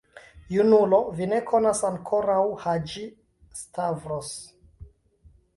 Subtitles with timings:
[0.53, 4.33] Junulo, vi ne konas ankoraŭ Haĝi-Stavros.